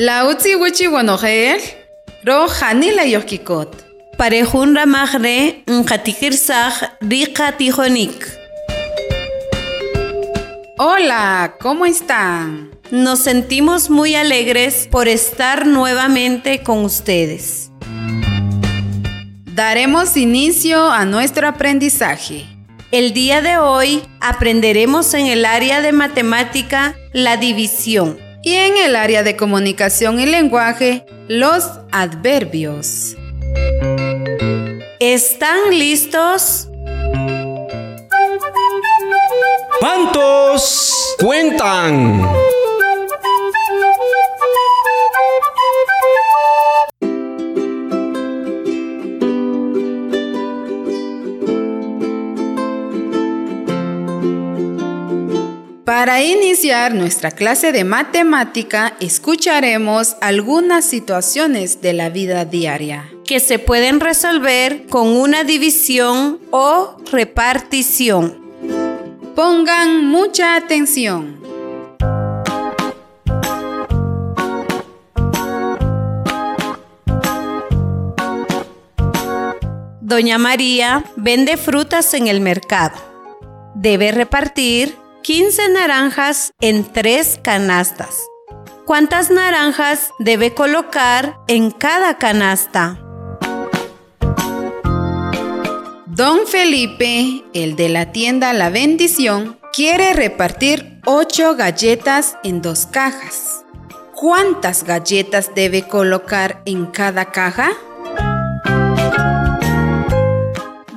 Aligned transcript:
La 0.00 0.28
utzi 0.28 0.54
wichi 0.54 0.86
wanojel, 0.86 1.58
ro 2.22 2.46
janila 2.46 3.04
yohkikot. 3.04 3.72
Parejun 4.16 4.76
ramagre 4.76 5.64
njatikirsak 5.66 7.00
rica 7.00 7.56
tijonik. 7.58 8.28
Hola, 10.78 11.56
¿cómo 11.58 11.84
están? 11.84 12.70
Nos 12.92 13.24
sentimos 13.24 13.90
muy 13.90 14.14
alegres 14.14 14.86
por 14.88 15.08
estar 15.08 15.66
nuevamente 15.66 16.62
con 16.62 16.84
ustedes. 16.84 17.72
Daremos 19.46 20.16
inicio 20.16 20.92
a 20.92 21.06
nuestro 21.06 21.48
aprendizaje. 21.48 22.46
El 22.92 23.12
día 23.14 23.42
de 23.42 23.58
hoy 23.58 24.04
aprenderemos 24.20 25.12
en 25.14 25.26
el 25.26 25.44
área 25.44 25.80
de 25.82 25.90
matemática 25.90 26.94
la 27.12 27.36
división 27.36 28.27
y 28.48 28.56
en 28.56 28.78
el 28.78 28.96
área 28.96 29.22
de 29.22 29.36
comunicación 29.36 30.18
y 30.20 30.24
lenguaje 30.24 31.04
los 31.28 31.68
adverbios. 31.92 33.14
¿Están 34.98 35.78
listos? 35.78 36.70
¿Cuántos 39.80 41.14
cuentan? 41.18 42.26
Para 55.98 56.22
iniciar 56.22 56.94
nuestra 56.94 57.32
clase 57.32 57.72
de 57.72 57.82
matemática, 57.82 58.94
escucharemos 59.00 60.16
algunas 60.20 60.84
situaciones 60.84 61.82
de 61.82 61.92
la 61.92 62.08
vida 62.08 62.44
diaria 62.44 63.10
que 63.26 63.40
se 63.40 63.58
pueden 63.58 63.98
resolver 63.98 64.86
con 64.86 65.08
una 65.08 65.42
división 65.42 66.38
o 66.52 66.98
repartición. 67.10 68.38
Pongan 69.34 70.04
mucha 70.04 70.54
atención. 70.54 71.40
Doña 80.00 80.38
María 80.38 81.02
vende 81.16 81.56
frutas 81.56 82.14
en 82.14 82.28
el 82.28 82.40
mercado. 82.40 82.96
Debe 83.74 84.12
repartir 84.12 85.07
15 85.28 85.68
naranjas 85.68 86.54
en 86.58 86.90
tres 86.90 87.38
canastas. 87.42 88.16
¿Cuántas 88.86 89.30
naranjas 89.30 90.08
debe 90.18 90.54
colocar 90.54 91.36
en 91.48 91.70
cada 91.70 92.16
canasta? 92.16 92.98
Don 96.06 96.46
Felipe, 96.46 97.44
el 97.52 97.76
de 97.76 97.90
la 97.90 98.10
tienda 98.10 98.54
La 98.54 98.70
Bendición, 98.70 99.58
quiere 99.74 100.14
repartir 100.14 100.98
8 101.04 101.56
galletas 101.56 102.38
en 102.42 102.62
dos 102.62 102.86
cajas. 102.86 103.66
¿Cuántas 104.14 104.82
galletas 104.84 105.54
debe 105.54 105.86
colocar 105.86 106.62
en 106.64 106.86
cada 106.86 107.26
caja? 107.32 107.72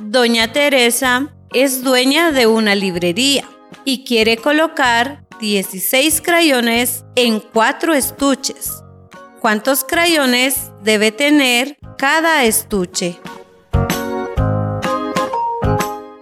Doña 0.00 0.54
Teresa 0.54 1.28
es 1.52 1.84
dueña 1.84 2.32
de 2.32 2.46
una 2.46 2.74
librería 2.74 3.46
y 3.84 4.04
quiere 4.04 4.36
colocar 4.36 5.24
16 5.40 6.20
crayones 6.22 7.04
en 7.16 7.40
4 7.40 7.94
estuches. 7.94 8.82
¿Cuántos 9.40 9.84
crayones 9.84 10.70
debe 10.82 11.10
tener 11.10 11.76
cada 11.98 12.44
estuche? 12.44 13.18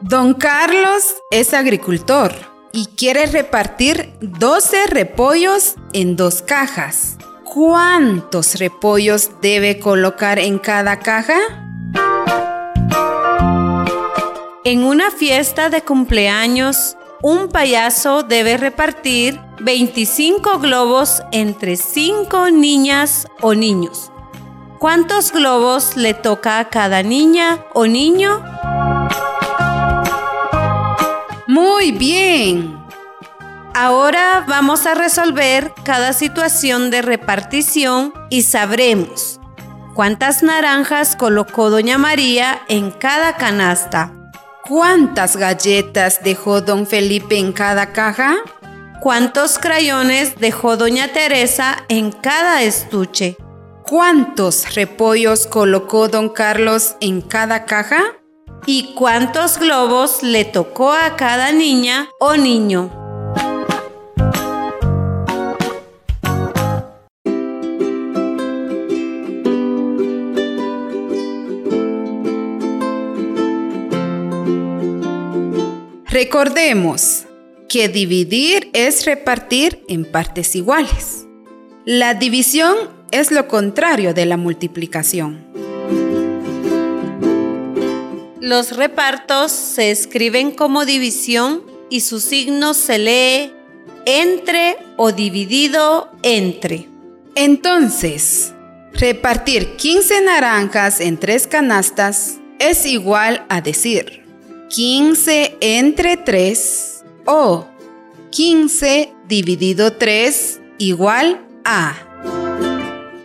Don 0.01 0.35
Carlos 0.35 1.17
es 1.31 1.55
agricultor 1.55 2.33
y 2.73 2.87
quiere 2.87 3.27
repartir 3.27 4.13
12 4.21 4.87
repollos 4.87 5.75
en 5.93 6.17
dos 6.17 6.43
cajas. 6.43 7.17
¿Cuántos 7.45 8.59
repollos 8.59 9.31
debe 9.43 9.79
colocar 9.81 10.39
en 10.39 10.59
cada 10.59 10.99
caja? 10.99 11.39
En 14.65 14.85
una 14.85 15.11
fiesta 15.11 15.69
de 15.69 15.83
cumpleaños, 15.83 16.97
un 17.23 17.49
payaso 17.49 18.23
debe 18.23 18.57
repartir 18.57 19.41
25 19.61 20.59
globos 20.59 21.23
entre 21.33 21.77
5 21.77 22.51
niñas 22.51 23.27
o 23.41 23.55
niños. 23.55 24.11
¿Cuántos 24.79 25.33
globos 25.33 25.97
le 25.97 26.15
toca 26.15 26.59
a 26.59 26.69
cada 26.71 27.03
niña 27.03 27.65
o 27.75 27.87
niño? 27.87 28.43
Muy 31.47 31.93
bien. 31.93 32.79
Ahora 33.75 34.45
vamos 34.49 34.87
a 34.87 34.95
resolver 34.95 35.75
cada 35.85 36.13
situación 36.13 36.91
de 36.91 37.03
repartición 37.03 38.15
y 38.31 38.43
sabremos 38.43 39.41
cuántas 39.95 40.43
naranjas 40.43 41.15
colocó 41.15 41.69
Doña 41.69 41.99
María 41.99 42.63
en 42.69 42.91
cada 42.91 43.37
canasta. 43.37 44.20
¿Cuántas 44.67 45.37
galletas 45.37 46.23
dejó 46.23 46.61
don 46.61 46.87
Felipe 46.87 47.39
en 47.39 47.53
cada 47.53 47.93
caja? 47.93 48.37
¿Cuántos 49.01 49.59
crayones 49.59 50.37
dejó 50.39 50.77
doña 50.77 51.09
Teresa 51.09 51.85
en 51.89 52.13
cada 52.13 52.63
estuche? 52.63 53.39
¿Cuántos 53.83 54.75
repollos 54.75 55.47
colocó 55.47 56.09
don 56.09 56.29
Carlos 56.29 56.97
en 57.01 57.23
cada 57.23 57.65
caja? 57.65 58.03
¿Y 58.67 58.95
cuántos 58.95 59.59
globos 59.59 60.23
le 60.23 60.45
tocó 60.45 60.93
a 60.93 61.17
cada 61.17 61.51
niña 61.51 62.09
o 62.21 62.37
niño? 62.37 63.00
Recordemos 76.23 77.25
que 77.67 77.89
dividir 77.89 78.69
es 78.75 79.07
repartir 79.07 79.83
en 79.89 80.05
partes 80.05 80.55
iguales. 80.55 81.25
La 81.87 82.13
división 82.13 82.77
es 83.11 83.31
lo 83.31 83.49
contrario 83.49 84.13
de 84.13 84.27
la 84.27 84.37
multiplicación. 84.37 85.47
Los 88.39 88.77
repartos 88.77 89.51
se 89.51 89.91
escriben 89.91 90.51
como 90.51 90.85
división 90.85 91.63
y 91.89 92.01
su 92.01 92.21
signo 92.21 92.75
se 92.75 92.99
lee 92.99 93.53
entre 94.05 94.77
o 94.99 95.13
dividido 95.13 96.13
entre. 96.23 96.87
Entonces, 97.35 98.53
repartir 98.93 99.75
15 99.77 100.21
naranjas 100.21 101.01
en 101.01 101.17
tres 101.17 101.47
canastas 101.47 102.41
es 102.59 102.85
igual 102.85 103.47
a 103.49 103.63
decir 103.63 104.20
15 104.71 105.57
entre 105.61 106.17
3 106.17 107.05
o 107.27 107.67
15 108.31 109.13
dividido 109.27 109.95
3 109.95 110.61
igual 110.79 111.45
a. 111.65 111.97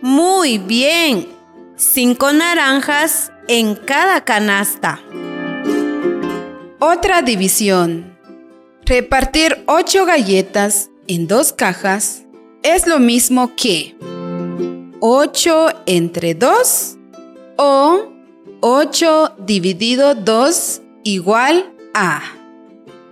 Muy 0.02 0.58
bien. 0.58 1.28
5 1.76 2.32
naranjas 2.32 3.30
en 3.46 3.76
cada 3.76 4.24
canasta. 4.24 5.00
Otra 6.80 7.22
división. 7.22 8.18
Repartir 8.84 9.62
8 9.66 10.04
galletas 10.04 10.90
en 11.06 11.28
dos 11.28 11.52
cajas 11.52 12.24
es 12.64 12.88
lo 12.88 12.98
mismo 12.98 13.54
que 13.54 13.94
8 14.98 15.84
entre 15.86 16.34
2 16.34 16.96
o 17.56 18.08
8 18.60 19.34
dividido 19.38 20.16
2 20.16 20.82
igual 21.06 21.72
a. 21.94 22.20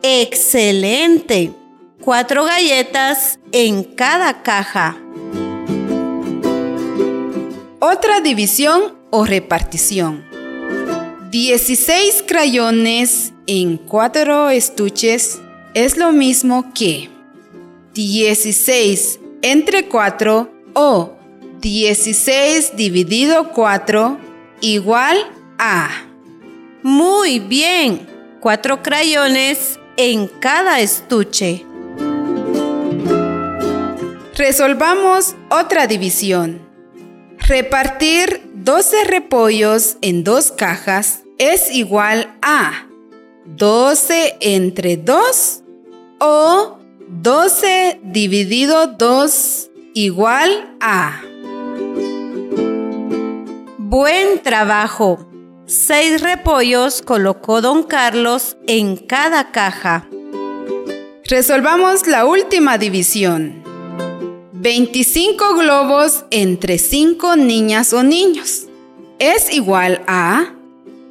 Excelente. 0.03 1.53
cuatro 2.01 2.45
galletas 2.45 3.39
en 3.53 3.85
cada 3.85 4.43
caja. 4.43 4.97
Otra 7.79 8.21
división 8.21 8.95
o 9.11 9.25
repartición. 9.25 10.25
16 11.31 12.25
crayones 12.27 13.33
en 13.47 13.77
cuatro 13.77 14.51
estuches 14.51 15.41
es 15.75 15.97
lo 15.97 16.13
mismo 16.13 16.73
que 16.75 17.09
16 17.95 19.21
entre 19.43 19.89
4 19.89 20.51
o 20.75 21.17
16 21.61 22.77
dividido 22.77 23.53
4 23.53 24.19
igual 24.61 25.17
a... 25.59 26.14
Muy 26.87 27.39
bien, 27.39 28.07
cuatro 28.41 28.83
crayones 28.83 29.81
en 29.97 30.29
cada 30.29 30.81
estuche. 30.81 31.65
Resolvamos 34.37 35.35
otra 35.49 35.87
división. 35.87 36.61
Repartir 37.39 38.43
12 38.53 39.05
repollos 39.05 39.97
en 40.03 40.25
dos 40.25 40.53
cajas 40.53 41.23
es 41.39 41.75
igual 41.75 42.37
a 42.43 42.87
12 43.47 44.37
entre 44.41 44.99
2 44.99 45.63
o 46.21 46.81
12 47.09 48.01
dividido 48.03 48.89
2 48.89 49.71
igual 49.95 50.77
a... 50.83 51.23
Buen 53.79 54.43
trabajo. 54.43 55.34
Seis 55.67 56.21
repollos 56.21 57.01
colocó 57.01 57.63
don 57.63 57.85
Carlos 57.85 58.59
en 58.67 58.97
cada 58.97 59.51
caja. 59.51 60.07
Resolvamos 61.25 62.07
la 62.07 62.27
última 62.27 62.77
división. 62.77 63.63
25 64.53 65.55
globos 65.55 66.27
entre 66.31 66.77
5 66.77 67.37
niñas 67.37 67.95
o 67.95 68.03
niños 68.03 68.67
es 69.19 69.51
igual 69.55 70.03
a 70.07 70.53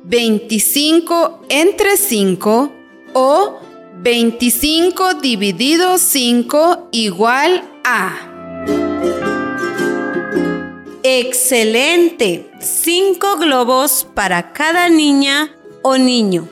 25 0.03 1.45
entre 1.49 1.97
5 1.97 2.71
o 3.13 3.59
25 4.01 5.15
dividido 5.15 5.97
5 5.97 6.89
igual 6.91 7.63
a. 7.83 8.32
Excelente. 11.19 12.49
5 12.59 13.37
globos 13.37 14.07
para 14.15 14.51
cada 14.51 14.89
niña 14.89 15.55
o 15.83 15.95
niño. 15.99 16.49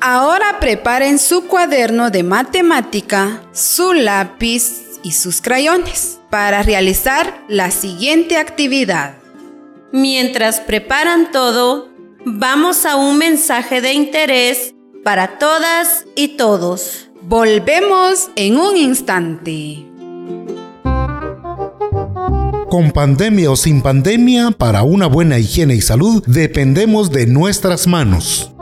Ahora 0.00 0.60
preparen 0.60 1.18
su 1.18 1.46
cuaderno 1.46 2.10
de 2.10 2.22
matemática, 2.22 3.42
su 3.52 3.92
lápiz 3.92 4.98
y 5.02 5.12
sus 5.12 5.42
crayones 5.42 6.20
para 6.30 6.62
realizar 6.62 7.44
la 7.48 7.70
siguiente 7.70 8.38
actividad. 8.38 9.16
Mientras 9.92 10.60
preparan 10.60 11.30
todo, 11.30 11.90
vamos 12.24 12.86
a 12.86 12.96
un 12.96 13.18
mensaje 13.18 13.82
de 13.82 13.92
interés 13.92 14.74
para 15.04 15.36
todas 15.38 16.06
y 16.14 16.28
todos. 16.28 17.10
Volvemos 17.20 18.30
en 18.36 18.56
un 18.56 18.78
instante. 18.78 19.84
Con 22.76 22.90
pandemia 22.90 23.50
o 23.50 23.56
sin 23.56 23.80
pandemia, 23.80 24.50
para 24.50 24.82
una 24.82 25.06
buena 25.06 25.38
higiene 25.38 25.74
y 25.74 25.80
salud 25.80 26.22
dependemos 26.26 27.10
de 27.10 27.26
nuestras 27.26 27.86
manos. 27.86 28.52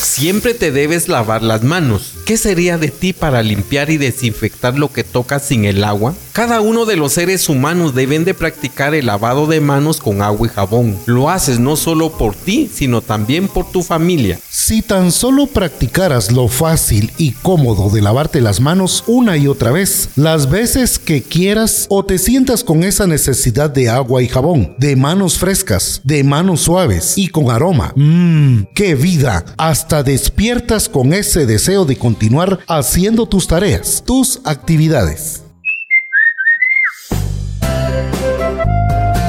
Siempre 0.00 0.54
te 0.54 0.72
debes 0.72 1.08
lavar 1.08 1.42
las 1.42 1.62
manos. 1.62 2.21
¿Qué 2.24 2.36
sería 2.36 2.78
de 2.78 2.88
ti 2.88 3.12
para 3.12 3.42
limpiar 3.42 3.90
y 3.90 3.96
desinfectar 3.96 4.78
lo 4.78 4.92
que 4.92 5.02
tocas 5.02 5.42
sin 5.44 5.64
el 5.64 5.82
agua? 5.82 6.14
Cada 6.32 6.60
uno 6.60 6.86
de 6.86 6.96
los 6.96 7.12
seres 7.12 7.48
humanos 7.48 7.94
deben 7.94 8.24
de 8.24 8.32
practicar 8.32 8.94
el 8.94 9.06
lavado 9.06 9.46
de 9.48 9.60
manos 9.60 10.00
con 10.00 10.22
agua 10.22 10.46
y 10.46 10.50
jabón. 10.50 10.96
Lo 11.06 11.28
haces 11.28 11.58
no 11.58 11.76
solo 11.76 12.16
por 12.16 12.34
ti, 12.34 12.70
sino 12.72 13.02
también 13.02 13.48
por 13.48 13.70
tu 13.70 13.82
familia. 13.82 14.38
Si 14.48 14.82
tan 14.82 15.10
solo 15.10 15.46
practicaras 15.46 16.30
lo 16.30 16.46
fácil 16.46 17.10
y 17.18 17.32
cómodo 17.32 17.90
de 17.90 18.00
lavarte 18.00 18.40
las 18.40 18.60
manos 18.60 19.02
una 19.08 19.36
y 19.36 19.48
otra 19.48 19.72
vez, 19.72 20.10
las 20.14 20.48
veces 20.48 21.00
que 21.00 21.22
quieras 21.22 21.86
o 21.90 22.04
te 22.04 22.18
sientas 22.18 22.62
con 22.62 22.84
esa 22.84 23.06
necesidad 23.06 23.68
de 23.68 23.90
agua 23.90 24.22
y 24.22 24.28
jabón, 24.28 24.74
de 24.78 24.94
manos 24.94 25.38
frescas, 25.38 26.00
de 26.04 26.22
manos 26.22 26.60
suaves 26.62 27.18
y 27.18 27.28
con 27.28 27.50
aroma. 27.50 27.92
Mmm, 27.96 28.62
qué 28.74 28.94
vida. 28.94 29.44
Hasta 29.58 30.02
despiertas 30.04 30.88
con 30.88 31.12
ese 31.12 31.46
deseo 31.46 31.84
de 31.84 31.96
continuar 32.12 32.58
haciendo 32.68 33.24
tus 33.24 33.46
tareas, 33.46 34.02
tus 34.04 34.40
actividades. 34.44 35.42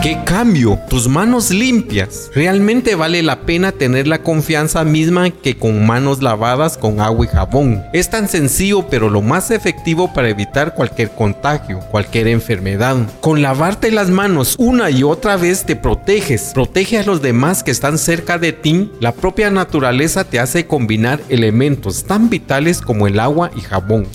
¡Qué 0.03 0.19
cambio! 0.25 0.77
Tus 0.89 1.07
manos 1.07 1.49
limpias. 1.49 2.29
Realmente 2.35 2.95
vale 2.95 3.23
la 3.23 3.45
pena 3.45 3.71
tener 3.71 4.05
la 4.05 4.21
confianza 4.21 4.83
misma 4.83 5.29
que 5.29 5.55
con 5.55 5.85
manos 5.85 6.21
lavadas 6.21 6.77
con 6.77 6.99
agua 6.99 7.25
y 7.25 7.29
jabón. 7.29 7.81
Es 7.93 8.09
tan 8.09 8.27
sencillo 8.27 8.85
pero 8.89 9.09
lo 9.09 9.21
más 9.21 9.49
efectivo 9.49 10.13
para 10.13 10.27
evitar 10.27 10.75
cualquier 10.75 11.11
contagio, 11.11 11.79
cualquier 11.89 12.27
enfermedad. 12.27 12.97
Con 13.21 13.41
lavarte 13.41 13.91
las 13.91 14.09
manos 14.09 14.55
una 14.59 14.89
y 14.89 15.03
otra 15.03 15.37
vez 15.37 15.63
te 15.63 15.77
proteges. 15.77 16.51
Protege 16.53 16.97
a 16.97 17.03
los 17.03 17.21
demás 17.21 17.63
que 17.63 17.71
están 17.71 17.97
cerca 17.97 18.37
de 18.37 18.51
ti. 18.51 18.91
La 18.99 19.13
propia 19.13 19.51
naturaleza 19.51 20.25
te 20.25 20.37
hace 20.37 20.67
combinar 20.67 21.21
elementos 21.29 22.03
tan 22.03 22.29
vitales 22.29 22.81
como 22.81 23.07
el 23.07 23.21
agua 23.21 23.51
y 23.55 23.61
jabón. 23.61 24.05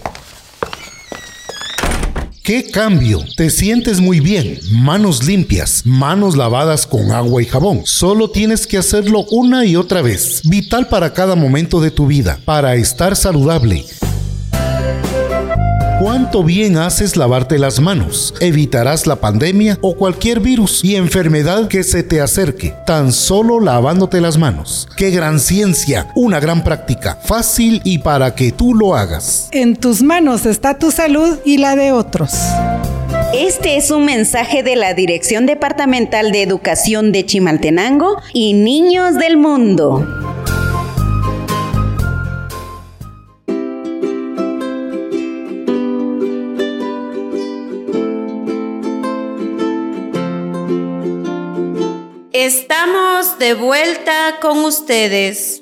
¡Qué 2.48 2.64
cambio! 2.64 3.22
Te 3.36 3.50
sientes 3.50 4.00
muy 4.00 4.20
bien, 4.20 4.58
manos 4.72 5.26
limpias, 5.26 5.82
manos 5.84 6.34
lavadas 6.34 6.86
con 6.86 7.12
agua 7.12 7.42
y 7.42 7.44
jabón. 7.44 7.82
Solo 7.84 8.30
tienes 8.30 8.66
que 8.66 8.78
hacerlo 8.78 9.26
una 9.30 9.66
y 9.66 9.76
otra 9.76 10.00
vez. 10.00 10.40
Vital 10.44 10.88
para 10.88 11.12
cada 11.12 11.36
momento 11.36 11.78
de 11.78 11.90
tu 11.90 12.06
vida, 12.06 12.40
para 12.46 12.74
estar 12.76 13.16
saludable. 13.16 13.84
Cuánto 16.00 16.44
bien 16.44 16.76
haces 16.76 17.16
lavarte 17.16 17.58
las 17.58 17.80
manos. 17.80 18.32
Evitarás 18.40 19.08
la 19.08 19.16
pandemia 19.16 19.78
o 19.80 19.96
cualquier 19.96 20.38
virus 20.38 20.84
y 20.84 20.94
enfermedad 20.94 21.66
que 21.66 21.82
se 21.82 22.04
te 22.04 22.20
acerque, 22.20 22.72
tan 22.86 23.10
solo 23.10 23.58
lavándote 23.58 24.20
las 24.20 24.38
manos. 24.38 24.88
Qué 24.96 25.10
gran 25.10 25.40
ciencia, 25.40 26.06
una 26.14 26.38
gran 26.38 26.62
práctica, 26.62 27.18
fácil 27.24 27.80
y 27.82 27.98
para 27.98 28.36
que 28.36 28.52
tú 28.52 28.74
lo 28.74 28.94
hagas. 28.94 29.48
En 29.50 29.74
tus 29.74 30.00
manos 30.00 30.46
está 30.46 30.78
tu 30.78 30.92
salud 30.92 31.40
y 31.44 31.58
la 31.58 31.74
de 31.74 31.90
otros. 31.90 32.30
Este 33.34 33.76
es 33.76 33.90
un 33.90 34.04
mensaje 34.04 34.62
de 34.62 34.76
la 34.76 34.94
Dirección 34.94 35.46
Departamental 35.46 36.30
de 36.30 36.42
Educación 36.42 37.10
de 37.10 37.26
Chimaltenango 37.26 38.22
y 38.32 38.52
Niños 38.54 39.16
del 39.16 39.36
Mundo. 39.36 40.27
Estamos 52.48 53.38
de 53.38 53.52
vuelta 53.52 54.38
con 54.40 54.64
ustedes. 54.64 55.60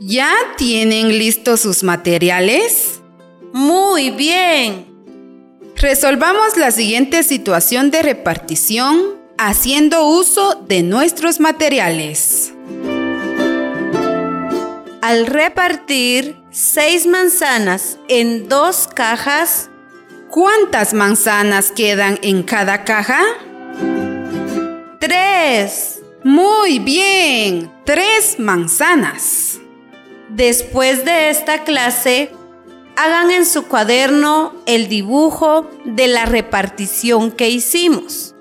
¿Ya 0.00 0.32
tienen 0.56 1.18
listos 1.18 1.60
sus 1.60 1.82
materiales? 1.82 3.02
Muy 3.52 4.08
bien. 4.08 4.86
Resolvamos 5.76 6.56
la 6.56 6.70
siguiente 6.70 7.22
situación 7.22 7.90
de 7.90 8.00
repartición 8.00 9.20
haciendo 9.36 10.06
uso 10.06 10.54
de 10.54 10.82
nuestros 10.82 11.38
materiales. 11.38 12.54
Al 15.02 15.26
repartir 15.26 16.38
seis 16.50 17.06
manzanas 17.06 17.98
en 18.08 18.48
dos 18.48 18.88
cajas, 18.88 19.68
¿cuántas 20.30 20.94
manzanas 20.94 21.70
quedan 21.70 22.18
en 22.22 22.42
cada 22.42 22.84
caja? 22.84 23.20
Tres. 24.98 26.01
Muy 26.24 26.78
bien, 26.78 27.68
tres 27.84 28.38
manzanas. 28.38 29.58
Después 30.28 31.04
de 31.04 31.30
esta 31.30 31.64
clase, 31.64 32.30
hagan 32.96 33.32
en 33.32 33.44
su 33.44 33.64
cuaderno 33.66 34.54
el 34.66 34.88
dibujo 34.88 35.68
de 35.84 36.06
la 36.06 36.26
repartición 36.26 37.32
que 37.32 37.50
hicimos. 37.50 38.36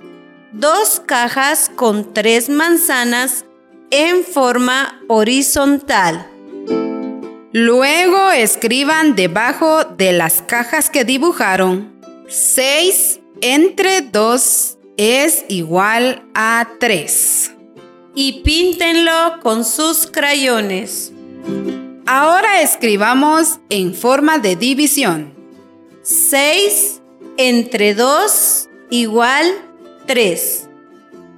Dos 0.51 1.01
cajas 1.03 1.71
con 1.75 2.13
tres 2.13 2.49
manzanas 2.49 3.45
en 3.89 4.23
forma 4.23 5.01
horizontal. 5.07 6.27
Luego 7.51 8.31
escriban 8.31 9.15
debajo 9.15 9.85
de 9.85 10.13
las 10.13 10.43
cajas 10.43 10.89
que 10.89 11.03
dibujaron 11.03 11.99
6 12.29 13.19
entre 13.41 14.01
2 14.01 14.77
es 14.97 15.45
igual 15.49 16.23
a 16.33 16.69
3. 16.79 17.55
Y 18.15 18.41
píntenlo 18.43 19.39
con 19.41 19.63
sus 19.65 20.07
crayones. 20.07 21.11
Ahora 22.05 22.61
escribamos 22.61 23.59
en 23.69 23.93
forma 23.93 24.37
de 24.39 24.55
división. 24.55 25.33
6 26.03 27.01
entre 27.37 27.93
2 27.93 28.69
igual 28.89 29.45
3. 30.07 30.67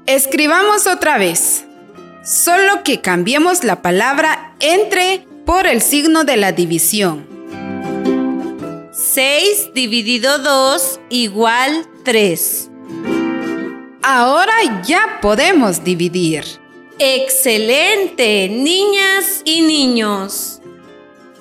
Escribamos 0.06 0.88
otra 0.88 1.18
vez, 1.18 1.66
solo 2.24 2.84
que 2.84 3.02
cambiemos 3.02 3.64
la 3.64 3.82
palabra 3.82 4.56
entre 4.60 5.28
por 5.46 5.68
el 5.68 5.82
signo 5.82 6.24
de 6.24 6.38
la 6.38 6.52
división. 6.54 7.28
6 8.92 9.74
dividido 9.74 10.40
2 10.40 11.00
igual 11.10 11.88
3. 12.04 12.70
Ahora 14.02 14.54
ya 14.86 15.20
podemos 15.22 15.84
dividir. 15.84 16.63
Excelente, 17.00 18.50
niñas 18.50 19.42
y 19.46 19.62
niños. 19.62 20.62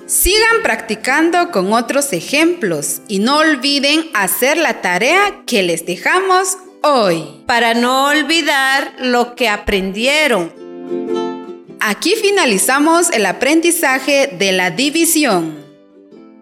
Sigan 0.07 0.63
practicando 0.63 1.51
con 1.51 1.73
otros 1.73 2.11
ejemplos 2.11 3.01
y 3.07 3.19
no 3.19 3.37
olviden 3.37 4.09
hacer 4.13 4.57
la 4.57 4.81
tarea 4.81 5.43
que 5.45 5.63
les 5.63 5.85
dejamos 5.85 6.57
hoy. 6.81 7.23
Para 7.45 7.75
no 7.75 8.07
olvidar 8.07 8.95
lo 8.99 9.35
que 9.35 9.47
aprendieron. 9.47 10.51
Aquí 11.79 12.15
finalizamos 12.15 13.11
el 13.11 13.25
aprendizaje 13.25 14.27
de 14.27 14.53
la 14.53 14.71
división. 14.71 15.63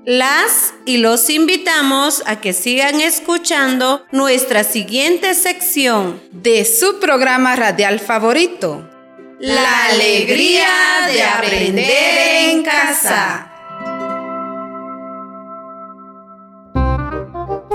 Las 0.06 0.74
y 0.86 0.98
los 0.98 1.30
invitamos 1.30 2.24
a 2.25 2.41
que 2.41 2.53
sigan 2.53 3.01
escuchando 3.01 4.03
nuestra 4.12 4.63
siguiente 4.63 5.34
sección 5.34 6.20
de 6.32 6.65
su 6.65 7.00
programa 7.00 7.56
radial 7.56 8.00
favorito. 8.00 8.90
La 9.43 9.88
alegría 9.89 10.67
de 11.12 11.24
aprender 11.24 12.51
en 12.51 12.63
casa. 12.63 13.48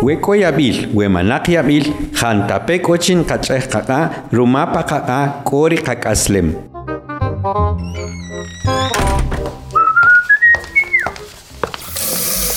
Weko 0.00 0.36
yabil, 0.36 0.90
wemanak 0.94 1.48
yabil, 1.48 1.92
jantapek 2.12 2.88
ochin 2.88 3.24
kacheh 3.24 3.66
kaka, 3.68 4.28
rumapa 4.30 4.86
kaka, 4.86 5.42
kori 5.42 5.78
kakaslem. 5.78 6.65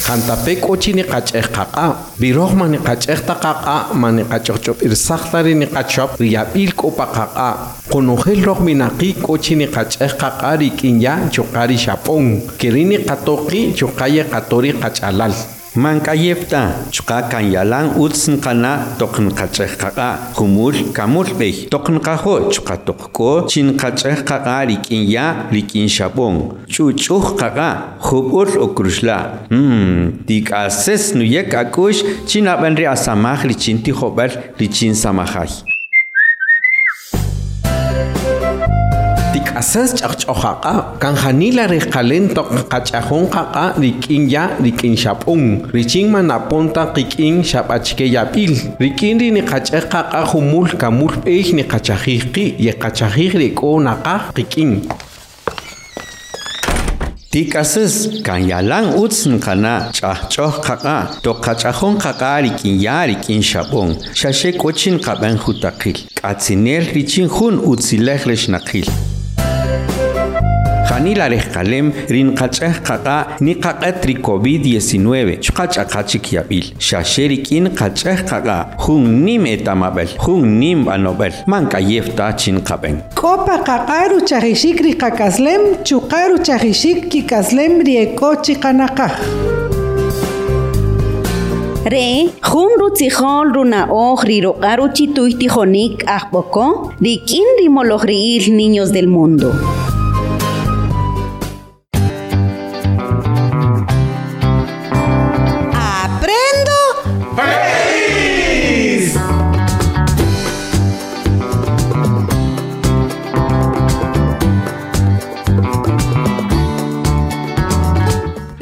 Jantapek 0.10 0.66
ochini 0.66 1.04
qach'ej 1.06 1.48
qaqa 1.56 1.84
biroj 2.20 2.54
mani 2.60 2.80
qach'ej 2.88 3.20
ta 3.28 3.36
qaqa 3.44 3.94
mani 3.94 4.24
qach'ojch'op 4.32 4.82
irsaqtari 4.88 5.54
ni 5.60 5.68
qachop 5.76 6.18
riyab'il 6.22 6.72
k'upa 6.80 7.06
qaqa. 7.18 7.50
Qunujel 7.92 8.42
roj 8.48 8.60
minaqi 8.68 9.10
k'ochini 9.22 9.68
qach'ej 9.76 10.18
qaqa 10.22 10.58
rik'in 10.62 10.98
ya 11.06 11.14
chuqari 11.30 11.78
xap'on. 11.86 12.26
Kirini 12.58 12.98
qatoqi 13.06 13.62
chuqaye 13.78 14.26
qatori 14.34 14.74
qach'alal 14.82 15.34
Mankayepta 15.76 16.90
chqa 16.90 17.30
kanyalan 17.30 17.94
utsin 18.02 18.42
qana 18.42 18.98
toqn 18.98 19.30
qachqqa 19.38 20.34
qumul 20.34 20.74
kamul 20.98 21.30
qih 21.38 21.70
toqn 21.70 22.02
qaho 22.02 22.50
chqa 22.50 22.76
toqko 22.88 23.46
chin 23.46 23.78
qachqqa 23.78 24.66
rikinya 24.66 25.46
rikin 25.54 25.86
shapon 25.86 26.58
chu 26.66 26.90
chuh 26.98 27.38
qaqa 27.38 28.02
khubul 28.02 28.50
okrushla 28.66 29.46
hmm 29.54 30.26
tikases 30.26 31.14
nuyak 31.14 31.54
akush 31.54 32.02
chin 32.26 32.50
abanri 32.50 32.90
asamah 32.90 33.46
lichin 33.46 33.78
ti 33.84 33.92
khobal 33.94 34.32
lichin 34.58 34.98
samahaj 34.98 35.69
tik'asas 39.60 39.94
ch'aqch'ojaqa 40.00 40.74
kanjanila 41.04 41.68
riqalen 41.68 42.30
toq 42.36 42.50
qach'ajon 42.72 43.26
qaqa 43.36 43.74
rik'in 43.84 44.30
ya 44.30 44.44
rik'in 44.64 44.96
xap'un. 44.96 45.68
Richin 45.74 46.08
manaponta 46.12 46.94
qik'in 46.96 47.44
xab'achke 47.44 48.06
yab'il 48.16 48.54
rik'in 48.80 49.20
ri 49.20 49.32
niqach'ej 49.32 49.90
qaqa 49.92 50.24
jumul 50.32 50.68
kamul 50.82 51.14
b'ej 51.26 51.54
niqachajij 51.60 52.22
qi' 52.34 52.56
ye 52.66 52.74
qachajij 52.84 53.32
rik'o 53.44 53.80
naqaj 53.88 54.22
qik'in. 54.38 54.72
Tikasis 57.32 58.24
kan 58.26 58.42
yalan 58.52 58.96
utsin 59.04 59.40
kana 59.40 59.92
chahchoh 59.94 60.64
kaka 60.66 60.98
to 61.22 61.34
kachahon 61.46 62.00
kaka 62.00 62.42
rikin 62.42 62.82
ya 62.82 63.06
rikin 63.06 63.42
shabon 63.44 63.90
shashe 64.20 64.50
kochin 64.58 64.98
kaben 65.06 65.38
hutakil 65.38 65.98
katsinel 66.16 66.84
richin 66.96 67.28
nakil 68.50 68.88
Janila 68.90 69.19
rejkalem 71.06 71.92
rin 72.10 72.36
kacheh 72.36 72.84
kaka 72.84 73.38
ni 73.42 73.56
kaka 73.56 73.92
tri 74.02 74.16
COVID-19 74.16 75.40
chukach 75.42 75.78
akachik 75.78 76.34
yabil 76.34 76.74
shasherik 76.80 77.52
in 77.52 77.70
kacheh 77.76 78.28
kaka 78.28 78.76
hun 78.80 79.26
nim 79.26 79.46
etamabel 79.46 80.08
hun 80.20 80.60
nim 80.60 80.86
banobel 80.86 81.34
man 81.48 81.68
kayefta 81.68 82.36
chin 82.38 82.62
kaben 82.62 83.02
Kopa 83.16 83.64
kakaru 83.64 84.22
chahishik 84.22 84.80
rikakaslem, 84.80 85.84
chukaru 85.84 86.38
chahishik 86.44 87.10
kikaslem 87.12 87.82
rieko 87.84 88.36
chikanakaj. 88.44 89.14
Re, 91.92 92.30
jun 92.44 92.72
rutzijol 92.80 93.54
runa 93.56 93.88
oj 93.92 94.24
riroqaru 94.30 94.88
chituy 94.96 95.34
tijonik 95.40 96.04
ajpoko, 96.06 96.94
rikin 97.02 97.48
rimoloj 97.60 98.04
riil 98.06 98.52
niños 98.56 98.92
del 98.92 99.08
mundo. 99.08 99.52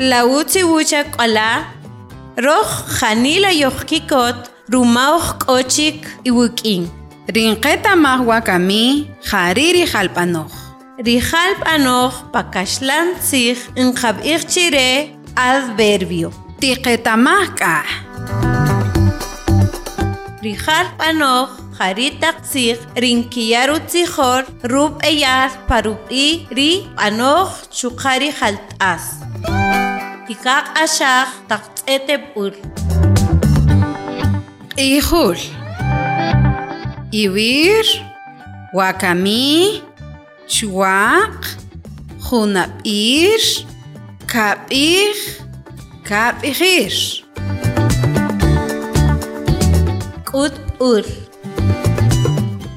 La 0.08 0.20
uchi 0.24 0.62
wucha 0.64 1.02
q'ala 1.14 1.50
roj 2.46 2.70
janila 2.98 3.50
yojkikot 3.62 4.38
rumauj 4.74 5.26
k'ochik 5.42 6.00
iwik'in 6.30 6.84
Rinqeta 7.36 7.92
mahwakami, 8.04 8.86
jariri 9.30 9.84
jalpanoj. 9.92 10.54
rijal 11.08 11.52
b'anoj 11.60 12.14
pakaxlan 12.34 13.08
tzij 13.20 13.60
inqab'ij 13.82 14.42
chire 14.52 14.90
adverbio 15.50 16.30
Tiqetamaj 16.62 17.48
k'aj. 17.60 17.90
rijal 20.46 20.88
b'anoj 20.98 21.48
jaritaq 21.80 22.38
tzij 22.48 22.80
rinkiyaru 23.04 23.78
tzijor 23.90 24.42
rub'eyar 24.72 25.50
parub'i 25.70 26.28
ri 26.58 26.72
b'anoj 26.96 27.50
chuqari 27.78 28.30
jalt'as 28.40 29.26
tikaq 30.27 30.65
axaj 30.84 31.29
taq 31.50 31.63
tz'eteb'ul 31.75 32.53
Ijul. 34.77 35.39
Iwir. 37.10 37.88
Wakami. 38.77 39.81
Chuaq. 40.46 41.41
Junab'ir. 42.22 43.41
Kab'ij. 44.29 45.17
Kab'ijir. 46.05 47.25
k'utb'ul 50.27 51.07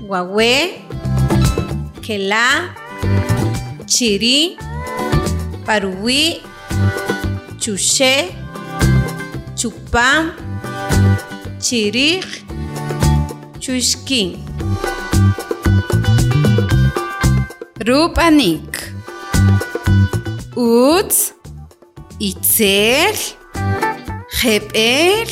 wawe 0.09 0.55
kela 2.01 2.73
chiri 3.85 4.57
paruwi 5.67 6.41
Chuché, 7.61 8.35
Chupam, 9.55 10.33
Chirij, 11.61 12.25
Chushkin. 13.61 14.51
rupanik, 17.81 18.15
Anik. 18.27 18.93
Utz, 20.55 21.35
Itzel, 22.19 23.15
Jepel, 24.43 25.29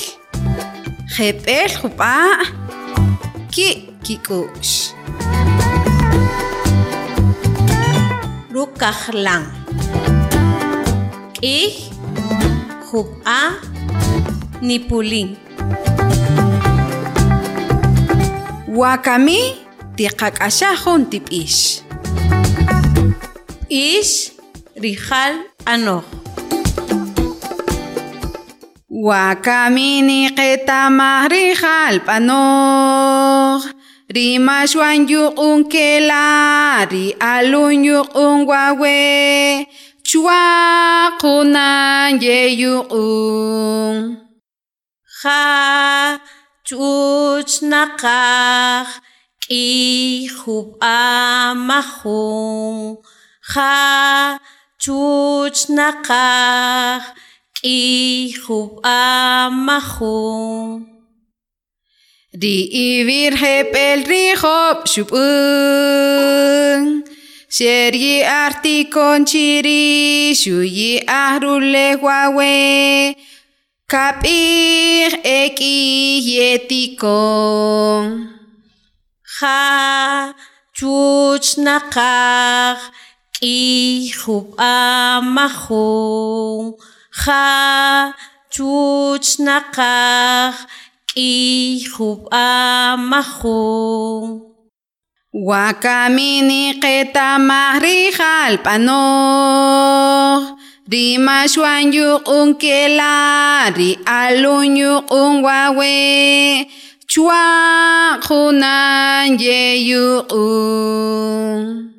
Jepel, 1.17 1.71
Ki, 3.51 3.89
Kikush. 4.03 4.93
Rukahlan. 8.53 9.47
Ich, 11.41 11.98
hub'a 12.89 13.61
nipuling 14.65 15.37
wakami 18.73 19.61
rihal 19.99 20.33
ano. 20.41 21.85
ix 23.69 24.33
rijal 24.81 25.45
anoj 25.69 26.05
wakamini 28.89 30.33
qetamaj 30.33 31.29
pano. 32.01 32.01
p'anoj 32.07 33.63
rimaxwan 34.09 35.05
yuq'un 35.05 35.69
kelari 35.69 37.13
ri'alun 37.13 37.85
yuq'un 37.85 38.49
wawe 38.49 39.01
chuwaquna 40.09 41.69
yeyuqun 42.25 43.97
ja 45.21 45.43
chuchnaqaj 46.69 48.09
k'iy 49.45 50.33
jub'amajun 50.39 51.57
ja 53.53 53.75
chuchnaqaj 54.85 56.23
k'iy 57.57 58.33
jub'amajun 58.45 59.69
Ri'ibir 62.43 63.33
jeb'el 63.43 64.01
rijob 64.11 64.79
xub'un 64.93 66.83
Sergi 67.51 68.21
arti 68.23 68.91
kontxiri, 68.93 70.37
xui 70.37 71.01
ahrule 71.09 71.97
guaue, 71.97 73.17
kapir 73.89 75.17
eki 75.25 76.21
yetiko. 76.29 77.17
Ja, 79.41 80.35
txutx 80.77 81.57
nakak, 81.65 82.85
ki 83.41 84.13
jup 84.13 84.53
amaju. 84.61 85.87
Ja, 87.25 88.13
txutx 88.53 89.41
ki 91.15 91.81
jup 91.81 92.29
Wakamini 95.35 96.81
keta 96.81 97.37
mahri 97.39 98.11
halpano. 98.17 98.97
Ri 100.89 101.19
masuan 101.21 101.93
yuk 101.93 102.25
unkela, 102.25 103.69
ri 103.77 104.01
alun 104.07 104.77
yuk 104.77 105.05
unwawe. 105.13 106.65
Chua 107.05 108.17
kunan 108.25 109.37
ye 109.39 109.77
yuk 109.85 110.33
un. 110.33 111.93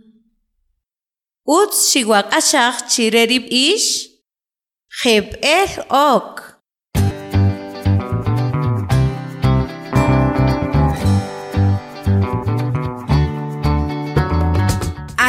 Utsiwak 1.45 2.33
chirerib 2.89 3.45
ish? 3.45 4.09
Heb 5.03 5.37
el 5.41 5.69
ok. 5.89 6.48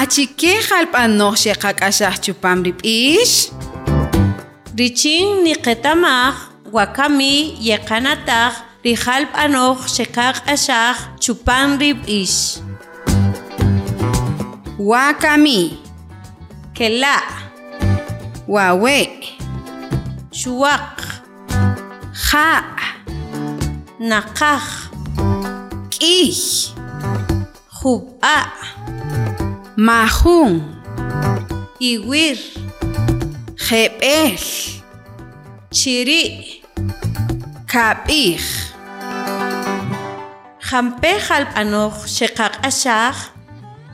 Achike 0.02 0.52
jalp'anoq 0.69 1.35
xeqak'axaj 1.42 2.16
chupam 2.25 2.59
rib'ix 2.66 3.52
Richin 4.78 5.45
niqetamaj 5.45 6.37
wakami 6.76 7.35
yeqanataj 7.69 8.54
rijal 8.85 9.23
b'anoq 9.33 9.78
xeqaq'axaj 9.95 10.97
chupan 11.23 11.76
rib'ix. 11.80 12.33
wakami. 14.80 15.76
Kela' 16.76 17.28
wawe. 18.49 19.00
Chuwaq 20.33 20.96
ja' 22.33 22.64
naqaj. 24.01 24.64
K'ij. 25.92 26.72
Jub'a' 27.81 28.80
majun 29.87 30.61
iwir 31.81 32.37
jepel 33.57 34.37
chiri 35.73 36.25
kapij. 37.73 38.45
Jampe 40.69 41.12
jalpano 41.27 41.85
shekak 42.16 42.55
asak 42.69 43.16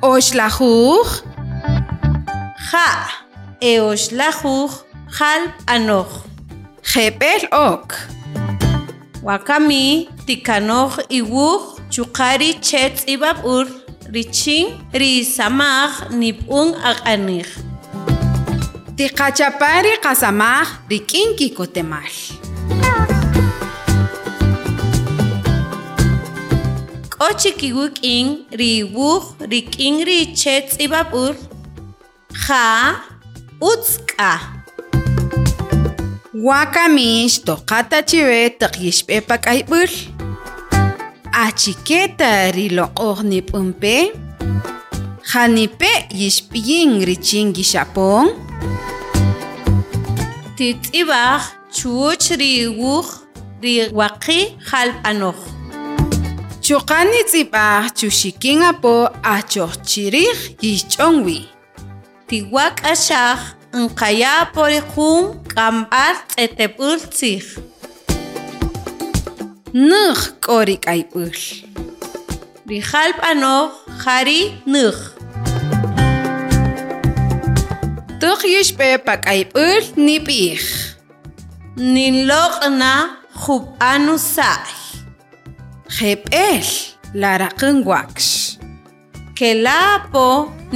oshlahuj 0.03 1.09
ja 2.69 2.91
e 3.71 3.73
oshlahuj 3.91 4.71
jalpano 5.17 6.01
jepel 6.83 7.43
ok. 7.53 7.89
Wakami 9.23 10.09
tikano 10.27 10.83
iwuj 11.19 11.63
chukari 11.95 12.51
chet 12.67 13.07
ibabur. 13.07 13.86
riching 14.17 14.69
ri 15.01 15.13
samaj 15.37 15.93
nip'un 16.21 16.69
aq'anij 16.91 17.49
ti 18.97 19.07
qachapari 19.19 19.93
qasamaj 20.05 20.67
ri 20.91 20.99
k'in 21.11 21.29
kikotemal 21.39 22.15
k'o 27.13 27.29
chikiwik'in 27.41 28.27
ri 28.61 28.73
wuj 28.95 29.25
ri 29.51 29.61
k'in 29.73 29.95
ri 30.09 30.21
che 30.41 30.55
tz'ibab'ul 30.69 31.35
ja 32.45 32.67
utz 33.61 33.91
k'a. 34.11 34.33
Wakamix 36.47 37.41
toqata 37.47 37.99
chibe 38.09 38.41
teq 38.61 38.75
yixb'e 38.85 39.25
pak'aybul 39.29 40.16
achiketa 41.37 42.49
riloq'oj 42.57 43.19
nip'unpe 43.31 43.95
janipe' 45.31 46.09
yixb'yin 46.21 46.93
richin 47.09 47.53
gixapon 47.57 48.33
titz'ibaj 50.57 51.43
chuch 51.77 52.27
riwuj 52.41 53.09
riwaqi 53.65 54.41
jalb'anoj 54.69 55.41
chuqani 56.65 57.21
tz'ib'aj 57.29 57.85
chuxikin 57.99 58.65
apo 58.71 58.95
achoj 59.37 59.73
chirij 59.89 60.39
yixch'onwi 60.65 61.39
tiwak'axaj 62.29 63.41
nqaya 63.83 64.35
poriqun 64.55 65.21
k'amb'al 65.53 66.15
tz'eteb'äl 66.31 66.97
tzij 67.13 67.45
ნიღ 69.77 70.21
კორი 70.41 70.75
კაიპილ 70.81 71.37
რიხალპანო 72.71 73.57
ხარი 74.01 74.41
ნიღ 74.73 74.99
ტოხიუშ 78.23 78.69
პეპა 78.79 79.15
კაიპილ 79.27 79.85
ნიპიხ 80.07 80.65
ნილოყნა 81.93 82.95
ხუბანუ 83.43 84.17
საი 84.25 84.81
ხეპელ 85.97 86.69
ლარაყინ 87.21 87.77
გვაქშ 87.87 88.31
კელაპო 89.37 90.29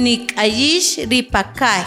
ნიკაიშ 0.05 0.87
რიპაკაი 1.09 1.85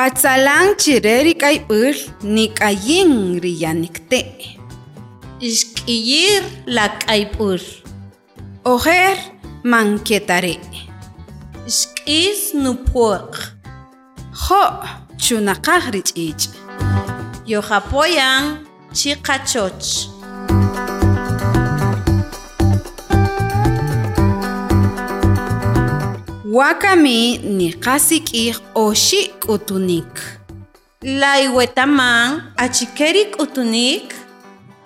Patsalan 0.00 0.80
chireri 0.80 1.34
kay 1.36 1.60
ul 1.68 1.96
ni 2.24 2.46
kayin 2.58 3.36
riyanikte. 3.42 4.22
Ish 5.40 5.69
ixk'iyir 5.90 6.42
lak'ayb'äl 6.76 7.62
ojer 8.72 9.16
manketare' 9.70 10.60
ixk'is 11.70 12.40
nupueq 12.62 13.32
jo' 14.44 14.70
chunaqaj 15.22 15.84
rich'iich' 15.94 16.46
yojapoyan 17.52 18.44
chiqachoch. 18.98 19.90
Wakami 26.56 27.20
niqasik'ij 27.58 28.54
oxi' 28.84 29.32
k'utunik 29.42 30.14
laywetamán 31.20 32.28
achikeri 32.64 33.24
k'utunik 33.34 34.19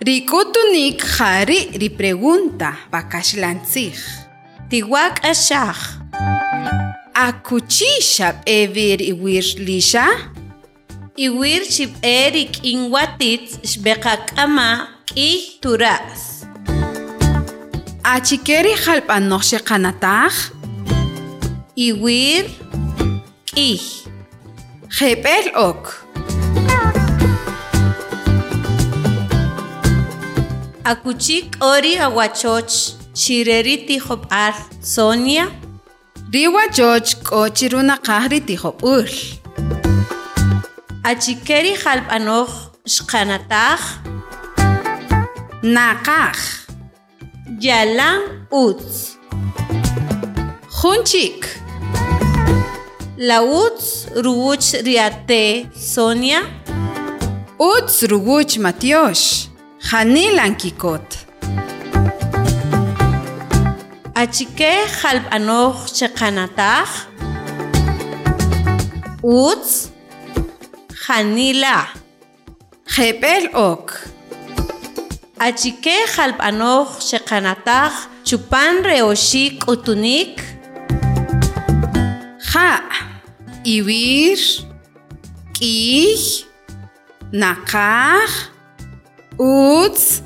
rik'utunik 0.04 1.00
jari' 1.16 1.72
ripregunta 1.80 2.70
pakaxlantzij 2.92 3.96
tiwak'axaj 4.68 5.80
akuchi 7.26 7.92
xab'e 8.12 8.58
iwir 9.12 9.46
lixa 9.66 10.06
iwir 11.26 11.62
xib'e 11.74 12.18
rik'in 12.36 12.80
watitz 12.92 13.50
xbeqak'ama 13.70 14.70
k'ij 15.08 15.40
turas 15.62 16.44
Achikeri 18.04 18.76
jalp'anoq 18.76 19.42
xiqanataj? 19.48 20.34
Iwir 21.88 22.44
k'ij. 23.48 23.80
Jeb'el 24.92 25.48
ok. 25.56 26.03
Akuchik 30.84 31.56
ori 31.64 31.96
awachoch 31.96 32.92
chireri 33.14 33.76
tijob'al 33.86 34.54
Sonia. 34.82 35.46
Riwa 36.32 36.64
choch 36.76 37.10
k'ochi 37.24 37.70
runaqaj 37.72 38.24
ritijob'ul. 38.32 39.08
Achikeri 41.10 41.72
jalb'anoj 41.82 42.50
xqanataj. 42.94 43.80
Naqaj. 45.74 46.36
Yalan 47.64 48.20
utz. 48.52 49.16
Junchik. 50.78 51.48
La 53.16 53.40
utz 53.40 54.12
ruwuch 54.24 54.68
riate 54.84 55.72
Sonia. 55.72 56.44
Utz 57.72 58.02
ruwuch 58.10 58.58
Matiosh. 58.60 59.53
Janilan 59.84 60.56
kikot. 60.56 61.04
Achike 64.16 64.72
jalb'anoj 65.00 65.76
xeqanataj. 65.96 66.88
Utz. 69.20 69.92
Janila. 71.04 71.78
Jeb'el 72.94 73.44
ok. 73.52 73.88
Achike 75.46 75.96
jalb'anoj 76.14 76.88
xeqanataj 77.08 77.92
chupan 78.24 78.80
reoxik 78.88 79.60
k'utunik. 79.62 80.40
Ja. 82.50 82.80
Iwir. 83.74 84.40
K'ij. 85.56 86.24
Naqaj. 89.38 89.84
Utz. 89.84 90.22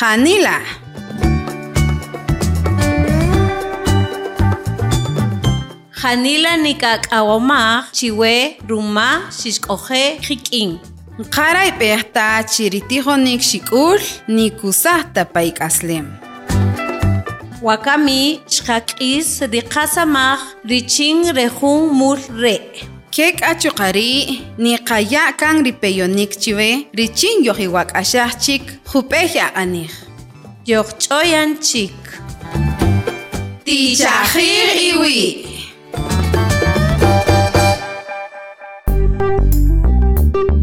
Janila. 0.00 0.60
Janila 6.02 6.56
nikak'awamaj 6.56 7.92
chiwe 7.92 8.56
ruma 8.68 9.30
xixk'oje 9.30 10.18
jik'in. 10.22 10.78
Qaray 11.30 11.70
p'ejta 11.78 12.42
chiritijonik 12.48 13.42
xik'ul 13.42 14.00
nikusaj 14.28 15.12
tapayk'aslem. 15.14 16.06
Wakami 17.62 18.40
xqak'is 18.48 19.44
riqasamaj 19.52 20.40
richin 20.64 21.28
rejun 21.36 21.92
mul 21.92 22.18
re'. 22.42 22.99
Kek 23.10 23.42
achuqari 23.42 24.38
niqaya 24.54 25.34
kan 25.34 25.66
ripeyonik 25.66 26.38
chiwe 26.38 26.86
richin 26.94 27.42
yojiwak'axaj 27.42 28.38
chik 28.38 28.62
jup'ej 28.86 29.34
yaq'anij. 29.34 29.90
Yoqch'oyan 30.70 31.58
chik. 31.58 31.98
Tichajij 33.66 34.94
iwi. 34.94 35.18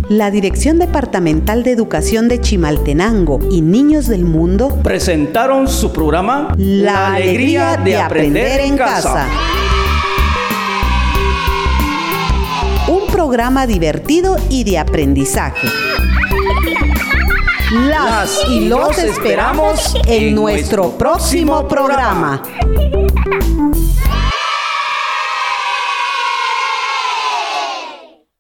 La 0.08 0.32
Dirección 0.32 0.80
Departamental 0.80 1.64
de 1.64 1.72
Educación 1.72 2.30
de 2.30 2.40
Chimaltenango 2.40 3.40
y 3.52 3.60
Niños 3.60 4.08
del 4.08 4.24
Mundo 4.24 4.70
presentaron 4.84 5.68
su 5.68 5.92
programa 5.92 6.56
La 6.56 7.16
alegría 7.16 7.76
de 7.76 7.98
aprender 7.98 8.62
en 8.62 8.78
casa. 8.78 9.28
Programa 13.18 13.66
divertido 13.66 14.38
y 14.48 14.64
de 14.64 14.78
aprendizaje. 14.78 15.68
Las 17.72 18.48
y 18.48 18.70
los 18.70 18.96
esperamos 19.00 19.96
en 20.06 20.36
nuestro 20.36 20.92
próximo 20.92 21.68
programa. 21.68 22.44